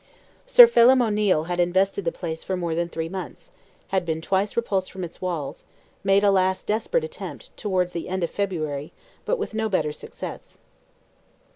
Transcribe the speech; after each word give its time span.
Sir 0.47 0.65
Phelim 0.65 0.99
O'Neil 0.99 1.43
had 1.43 1.59
invested 1.59 2.05
the 2.05 2.11
place 2.11 2.43
for 2.43 2.57
more 2.57 2.73
than 2.73 2.89
three 2.89 3.07
months, 3.07 3.51
had 3.89 4.03
been 4.03 4.19
twice 4.19 4.57
repulsed 4.57 4.91
from 4.91 5.03
its 5.03 5.21
walls, 5.21 5.63
made 6.03 6.23
a 6.23 6.31
last 6.31 6.65
desperate 6.65 7.03
attempt, 7.03 7.55
towards 7.55 7.91
the 7.91 8.09
end 8.09 8.23
of 8.23 8.31
February, 8.31 8.93
but 9.25 9.37
with 9.37 9.53
no 9.53 9.69
better 9.69 9.91
success. 9.91 10.57